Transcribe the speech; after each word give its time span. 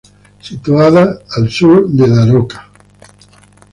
Situada 0.47 1.03
al 1.35 1.47
sur 1.51 1.87
de 1.87 2.07
Daroca. 2.09 2.67